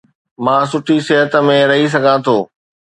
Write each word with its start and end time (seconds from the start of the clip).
مان 0.43 0.61
سٺي 0.71 0.95
صحت 1.07 1.31
۾ 1.51 1.57
رهي 1.69 1.85
سگهان 1.93 2.17
ٿو 2.25 2.37